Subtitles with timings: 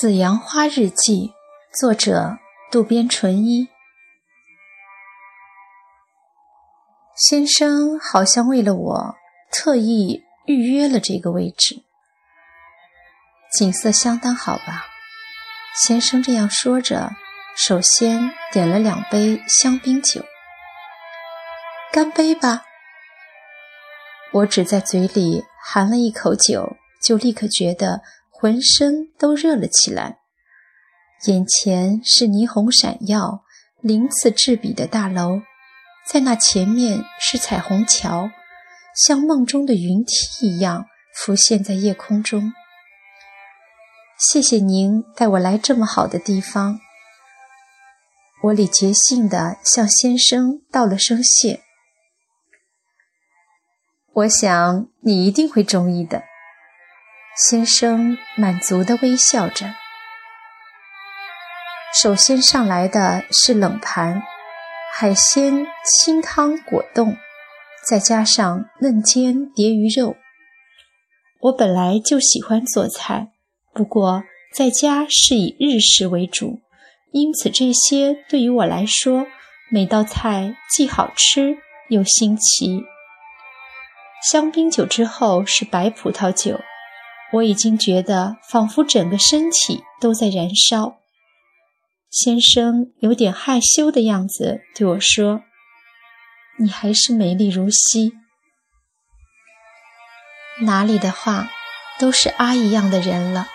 [0.02, 1.34] 《紫阳花日记》
[1.78, 2.38] 作者
[2.70, 3.68] 渡边淳一。
[7.14, 9.14] 先生好像为了我
[9.52, 11.82] 特意预约了这个位置，
[13.52, 14.86] 景色相当好吧？
[15.76, 17.10] 先生这样说着，
[17.54, 20.24] 首先点了两杯香槟酒，
[21.92, 22.62] 干杯吧！
[24.32, 28.00] 我只在嘴里含了一口酒，就立刻觉得。
[28.40, 30.16] 浑身都热了起来，
[31.26, 33.44] 眼前是霓虹闪耀、
[33.82, 35.42] 鳞次栉比的大楼，
[36.08, 38.30] 在那前面是彩虹桥，
[38.96, 42.54] 像梦中的云梯一样浮现在夜空中。
[44.18, 46.80] 谢谢您带我来这么好的地方，
[48.44, 51.60] 我礼节性地向先生道了声谢。
[54.14, 56.29] 我想你一定会中意的。
[57.48, 59.74] 先生满足地微笑着。
[62.02, 64.22] 首先上来的是冷盘，
[64.92, 67.16] 海鲜清汤果冻，
[67.88, 70.16] 再加上嫩煎鲽鱼肉。
[71.40, 73.30] 我本来就喜欢做菜，
[73.72, 74.22] 不过
[74.54, 76.60] 在家是以日式为主，
[77.10, 79.26] 因此这些对于我来说，
[79.70, 81.56] 每道菜既好吃
[81.88, 82.84] 又新奇。
[84.30, 86.60] 香槟酒之后是白葡萄酒。
[87.32, 90.96] 我已经觉得仿佛整个身体都在燃烧。
[92.10, 95.42] 先生有点害羞的样子对我说
[96.58, 98.12] ：“你还是美丽如昔。”
[100.62, 101.48] 哪里的话，
[102.00, 103.46] 都是阿姨样的人了。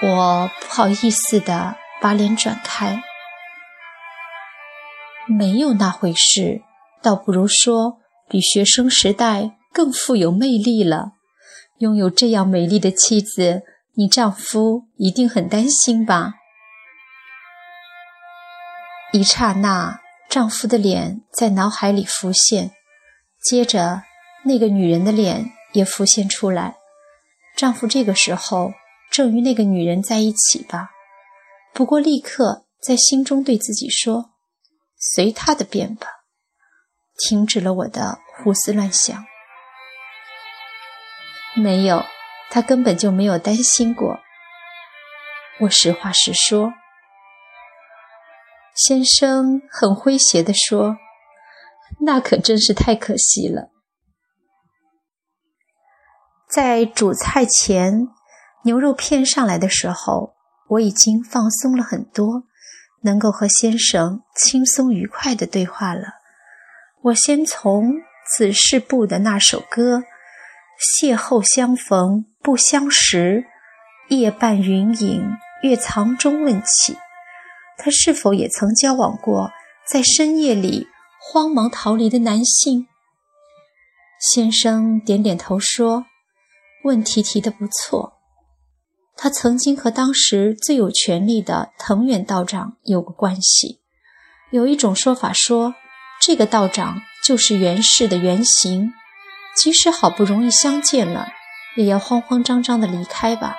[0.00, 3.02] 我不好意思的把脸转开。
[5.26, 6.62] 没有那回事，
[7.02, 7.98] 倒不如说
[8.28, 11.13] 比学生时代更富有魅力了。
[11.78, 13.62] 拥有这样美丽的妻子，
[13.94, 16.34] 你丈夫一定很担心吧？
[19.12, 22.72] 一刹那，丈夫的脸在脑海里浮现，
[23.42, 24.02] 接着
[24.44, 26.76] 那个女人的脸也浮现出来。
[27.56, 28.72] 丈夫这个时候
[29.10, 30.90] 正与那个女人在一起吧？
[31.72, 34.30] 不过立刻在心中对自己说
[35.14, 36.06] ：“随他的便吧。”
[37.18, 39.24] 停止了我的胡思乱想。
[41.56, 42.04] 没有，
[42.50, 44.18] 他根本就没有担心过。
[45.60, 46.72] 我实话实说。
[48.74, 50.96] 先生很诙谐地说
[52.04, 53.70] ：“那可真是太可惜了。”
[56.50, 58.08] 在主菜前，
[58.64, 60.34] 牛肉片上来的时候，
[60.70, 62.42] 我已经放松了很多，
[63.02, 66.08] 能够和先生轻松愉快的对话了。
[67.02, 67.92] 我先从
[68.36, 70.02] 《子是部》的那首歌。
[70.84, 73.46] 邂逅相逢不相识，
[74.10, 76.98] 夜半云影月藏中问起，
[77.78, 79.50] 他是否也曾交往过
[79.88, 80.86] 在深夜里
[81.18, 82.86] 慌忙逃离的男性？
[84.20, 86.04] 先生点点头说
[86.84, 88.18] ：“问题提得不错。
[89.16, 93.80] 他曾经和当时最有权力的藤原道长有过关系。
[94.50, 95.74] 有一种说法说，
[96.20, 98.92] 这个道长就是源氏的原型。”
[99.56, 101.28] 即使好不容易相见了，
[101.76, 103.56] 也要慌慌张张的离开吧。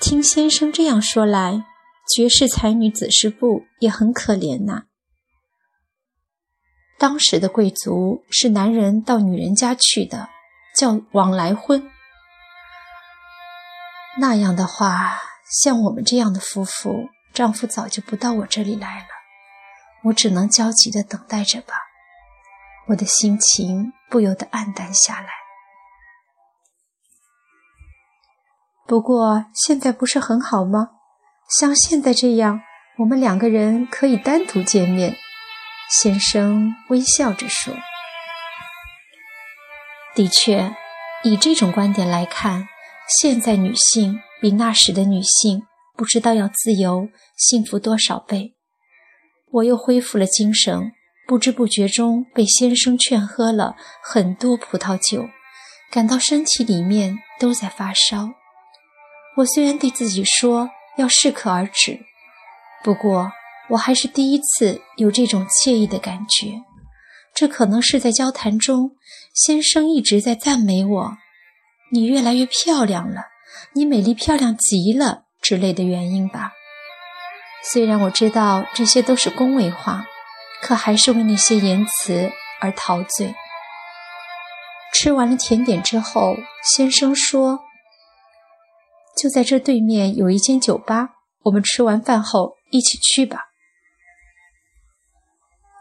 [0.00, 1.64] 听先生这样说来，
[2.14, 4.82] 绝世才女子师部也很可怜呐。
[6.98, 10.28] 当时的贵族是男人到女人家去的，
[10.74, 11.90] 叫往来婚。
[14.18, 15.18] 那样的话，
[15.62, 19.06] 像我们这样的夫妇，丈夫早就不到我这里来了，
[20.04, 21.74] 我只能焦急的等待着吧。
[22.88, 25.28] 我的心情不由得黯淡下来。
[28.86, 30.90] 不过现在不是很好吗？
[31.58, 32.60] 像现在这样，
[32.98, 35.16] 我们两个人可以单独见面。
[35.88, 37.72] 先生微笑着说
[40.14, 40.74] ：“的确，
[41.22, 42.68] 以这种观点来看，
[43.20, 45.62] 现在女性比那时的女性
[45.96, 48.56] 不知道要自由、幸福多少倍。”
[49.52, 50.92] 我又恢复了精神。
[51.26, 55.28] 不知不觉中被先生劝喝了很多葡萄酒，
[55.90, 58.30] 感到身体里面都在发烧。
[59.36, 61.98] 我虽然对自己说要适可而止，
[62.84, 63.32] 不过
[63.70, 66.62] 我还是第一次有这种惬意的感觉。
[67.34, 68.92] 这可能是在交谈中，
[69.34, 71.18] 先生一直在赞美我
[71.92, 73.26] ：“你越来越漂亮了，
[73.74, 76.52] 你美丽漂亮极了”之类的原因吧。
[77.62, 80.06] 虽然我知道这些都是恭维话。
[80.62, 82.30] 可还是为那些言辞
[82.60, 83.34] 而陶醉。
[84.92, 87.60] 吃完了甜点之后，先生说
[89.20, 91.10] ：“就在这对面有一间酒吧，
[91.42, 93.44] 我们吃完饭后一起去吧。”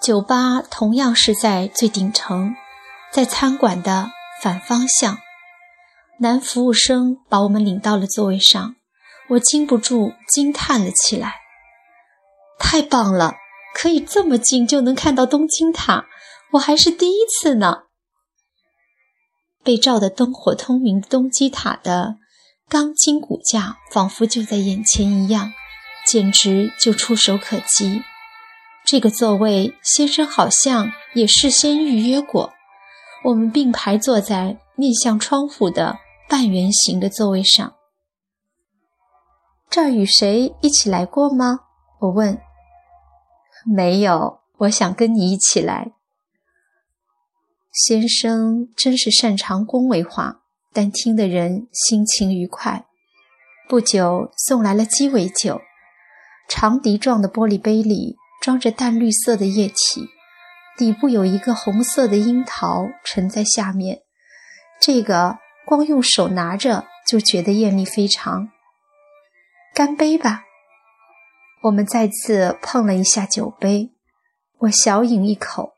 [0.00, 2.54] 酒吧同样是在最顶层，
[3.12, 5.18] 在餐馆的反方向。
[6.20, 8.76] 男服务生把我们领到了座位上，
[9.30, 11.34] 我禁不住惊叹了起来
[12.60, 13.34] ：“太棒了，
[13.74, 16.06] 可以这么近就能看到东京塔，
[16.52, 17.84] 我还是第一次呢！”
[19.64, 22.16] 被照得灯火通明的东京塔的
[22.68, 25.52] 钢筋骨架，仿佛就在眼前一样，
[26.06, 28.02] 简直就触手可及。
[28.84, 32.52] 这个座位，先生好像也事先预约过。
[33.24, 35.98] 我们并排坐在面向窗户的。
[36.28, 37.74] 半圆形的座位上，
[39.68, 41.58] 这儿与谁一起来过吗？
[41.98, 42.40] 我问。
[43.64, 45.92] 没有，我想跟你一起来。
[47.72, 50.42] 先生真是擅长恭维话，
[50.72, 52.86] 但听的人心情愉快。
[53.68, 55.60] 不久送来了鸡尾酒，
[56.48, 60.08] 长笛状的玻璃杯里装着淡绿色的液体，
[60.76, 64.02] 底部有一个红色的樱桃沉在下面。
[64.80, 65.38] 这个。
[65.66, 68.48] 光用手拿着就觉得艳丽非常。
[69.72, 70.42] 干杯吧！
[71.62, 73.92] 我们再次碰了一下酒杯，
[74.60, 75.74] 我小饮一口，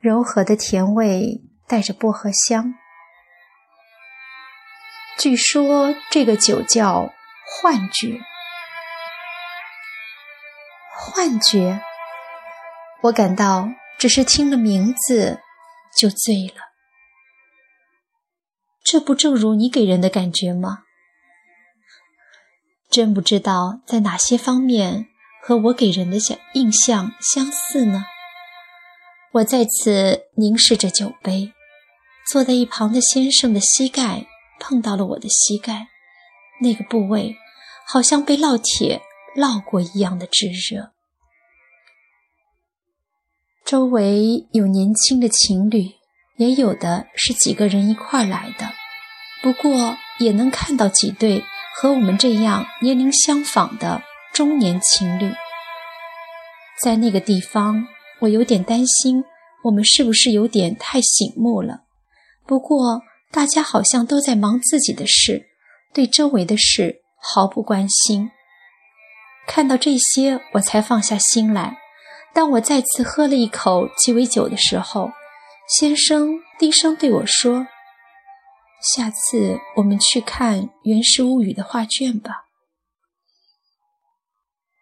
[0.00, 2.74] 柔和的甜味带着薄荷香。
[5.18, 7.12] 据说这个酒叫
[7.46, 8.20] 幻觉，
[10.96, 11.82] 幻觉。
[13.02, 13.68] 我感到
[13.98, 15.40] 只是听了名字
[15.94, 16.72] 就醉了。
[18.82, 20.84] 这不正如你给人的感觉吗？
[22.92, 25.06] 真不知道在哪些方面
[25.42, 28.04] 和我给人的想印象相似呢？
[29.32, 31.52] 我再次凝视着酒杯，
[32.30, 34.26] 坐在一旁的先生的膝盖
[34.60, 35.88] 碰到了我的膝盖，
[36.60, 37.34] 那个部位
[37.88, 39.00] 好像被烙铁
[39.36, 40.92] 烙过一样的炙热。
[43.64, 45.92] 周围有年轻的情侣。
[46.38, 48.72] 也有的是几个人一块来的，
[49.42, 54.02] 不过也能看到几对和我们这样年龄相仿的
[54.32, 55.32] 中年情侣。
[56.82, 57.86] 在那个地方，
[58.20, 59.24] 我有点担心
[59.64, 61.82] 我们是不是有点太醒目了。
[62.46, 65.46] 不过大家好像都在忙自己的事，
[65.92, 68.30] 对周围的事毫不关心。
[69.46, 71.78] 看到这些，我才放下心来。
[72.34, 75.10] 当我再次喝了一口鸡尾酒的时候。
[75.78, 77.66] 先生低声对我说
[78.82, 82.46] ：“下次我们去看《源氏物语》的画卷吧。”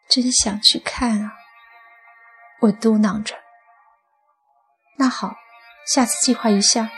[0.09, 1.33] 真想去看啊！
[2.63, 3.37] 我嘟囔着。
[4.99, 5.37] 那好，
[5.87, 6.91] 下次计划一下。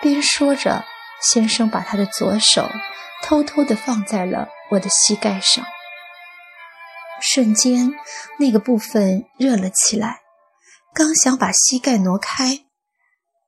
[0.00, 0.84] 边说着，
[1.20, 2.68] 先生把他的左手
[3.22, 5.64] 偷偷地放在了我的膝盖上。
[7.20, 7.92] 瞬间，
[8.38, 10.20] 那个部分热了起来，
[10.94, 12.64] 刚想把膝盖挪开。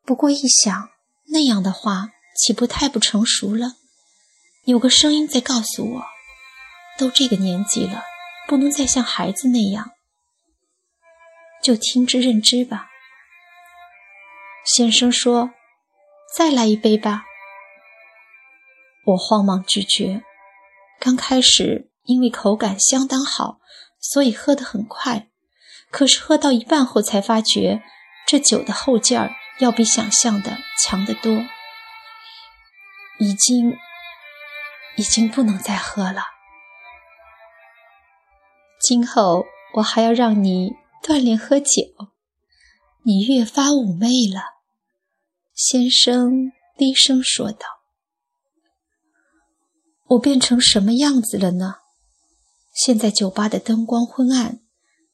[0.05, 0.91] 不过一想，
[1.27, 2.09] 那样的话
[2.41, 3.77] 岂不太不成熟了？
[4.65, 6.05] 有个声音在告诉我：
[6.97, 8.03] 都这个年纪了，
[8.49, 9.91] 不能再像孩子那样。
[11.63, 12.89] 就听之任之吧。
[14.65, 15.51] 先生说
[16.35, 17.25] ：“再来一杯吧。”
[19.05, 20.23] 我慌忙拒绝。
[20.99, 23.61] 刚开始因为口感相当好，
[24.01, 25.29] 所以喝得很快。
[25.91, 27.83] 可是喝到一半后，才发觉
[28.27, 29.31] 这酒的后劲儿。
[29.59, 31.45] 要比想象的强得多，
[33.21, 33.77] 已经，
[34.97, 36.23] 已经不能再喝了。
[38.81, 40.73] 今后我还要让你
[41.03, 41.83] 锻炼喝酒，
[43.05, 44.43] 你越发妩媚了。”
[45.55, 47.67] 先生低声说道。
[50.09, 51.77] “我变成什么样子了呢？
[52.73, 54.61] 现在酒吧的灯光昏暗，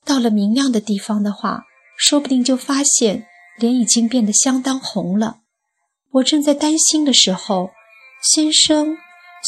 [0.05, 1.65] 到了明亮的地方的话，
[1.99, 3.27] 说不定就发现。”
[3.59, 5.41] 脸已经变得相当红了。
[6.11, 7.71] 我正在担心的时候，
[8.33, 8.97] 先生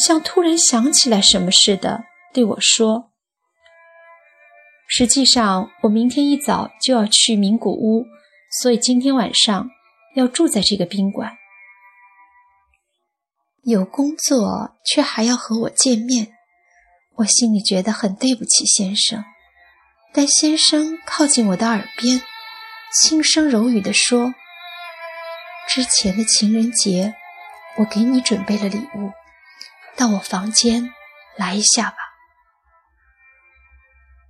[0.05, 3.11] 像突然想起来什么似的对我说
[4.87, 8.05] ：“实际上，我明天一早就要去名古屋，
[8.61, 9.69] 所以今天晚上
[10.15, 11.37] 要住在这个宾馆。
[13.63, 16.31] 有工作却还要和我见面，
[17.17, 19.23] 我心里觉得很对不起先生。
[20.13, 22.21] 但先生靠近我的耳边。”
[23.03, 24.33] 轻声柔语地说
[25.69, 27.13] ：“之前的情人节，
[27.77, 29.11] 我给你准备了礼物，
[29.95, 30.89] 到我房间
[31.37, 31.97] 来一下吧。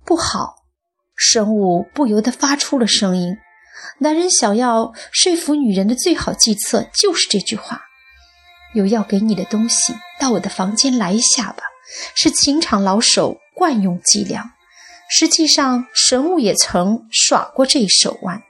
[0.04, 0.56] 不好，
[1.16, 3.36] 神物不由得发出了声音，
[3.98, 7.82] 男人想要说服女人的最好计策就是这句话，
[8.74, 11.64] 有要给你的东西，到我的房间来一下吧，
[12.14, 14.52] 是情场老手惯用伎俩，
[15.08, 18.42] 实际上神物也曾耍过这一手腕，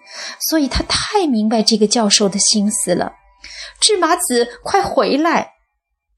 [0.51, 3.15] 所以他太明白这个教授的心思了。
[3.81, 5.55] 志麻子，快回来！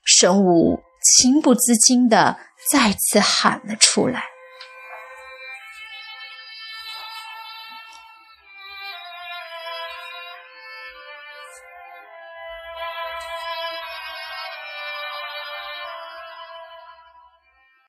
[0.05, 2.39] 神武情不自禁地
[2.71, 4.32] 再次喊了出来。